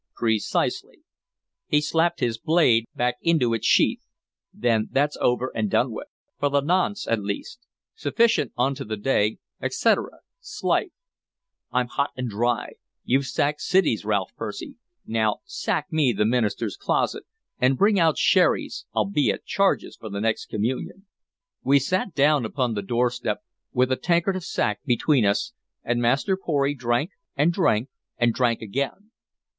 "Precisely." 0.15 1.03
He 1.67 1.79
slapped 1.79 2.21
his 2.21 2.39
blade 2.39 2.85
back 2.95 3.17
into 3.21 3.53
its 3.53 3.67
sheath. 3.67 4.01
"Then 4.51 4.87
that's 4.91 5.15
over 5.21 5.51
and 5.53 5.69
done 5.69 5.91
with, 5.91 6.07
for 6.39 6.49
the 6.49 6.61
nonce 6.61 7.07
at 7.07 7.21
least! 7.21 7.59
Sufficient 7.93 8.51
unto 8.57 8.83
the 8.83 8.97
day, 8.97 9.37
etcetera. 9.61 10.21
'S 10.41 10.61
life! 10.63 10.89
I'm 11.71 11.85
hot 11.85 12.09
and 12.17 12.27
dry! 12.27 12.71
You've 13.03 13.27
sacked 13.27 13.61
cities, 13.61 14.03
Ralph 14.03 14.31
Percy; 14.35 14.73
now 15.05 15.41
sack 15.45 15.91
me 15.93 16.13
the 16.13 16.25
minister's 16.25 16.77
closet 16.77 17.25
and 17.59 17.77
bring 17.77 17.99
out 17.99 18.15
his 18.17 18.21
sherris 18.21 18.85
I'll 18.95 19.05
be 19.05 19.29
at 19.29 19.45
charges 19.45 19.97
for 19.97 20.09
the 20.09 20.19
next 20.19 20.47
communion." 20.47 21.05
We 21.63 21.77
sat 21.77 22.07
us 22.07 22.13
down 22.15 22.43
upon 22.43 22.73
the 22.73 22.81
doorstep 22.81 23.43
with 23.71 23.91
a 23.91 23.97
tankard 23.97 24.35
of 24.35 24.43
sack 24.43 24.79
between 24.83 25.25
us, 25.27 25.53
and 25.83 26.01
Master 26.01 26.35
Pory 26.35 26.73
drank, 26.73 27.11
and 27.37 27.53
drank, 27.53 27.89
and 28.17 28.33
drank 28.33 28.63
again. 28.63 29.11